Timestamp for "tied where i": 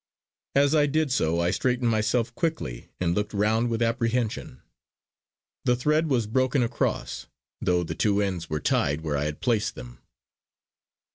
8.59-9.25